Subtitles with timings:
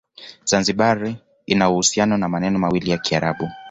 [0.45, 1.13] Zanzibar
[1.45, 3.49] ina uhusiano na maneno mawili ya Kiarabu.